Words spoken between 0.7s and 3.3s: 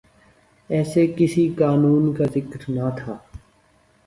ایسے کسی قانون کا ذکر نہ تھا۔